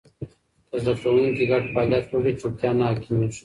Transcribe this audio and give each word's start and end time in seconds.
که 0.69 0.75
زده 0.83 0.93
کوونکي 1.01 1.43
ګډ 1.51 1.63
فعالیت 1.73 2.05
وکړي، 2.07 2.31
چوپتیا 2.39 2.69
نه 2.77 2.83
حاکمېږي. 2.89 3.39